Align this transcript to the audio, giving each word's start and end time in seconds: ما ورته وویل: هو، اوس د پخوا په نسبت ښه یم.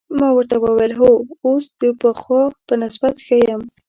ما 0.19 0.29
ورته 0.33 0.55
وویل: 0.59 0.93
هو، 0.99 1.11
اوس 1.45 1.65
د 1.81 1.83
پخوا 2.01 2.43
په 2.67 2.73
نسبت 2.83 3.15
ښه 3.25 3.37
یم. 3.47 3.61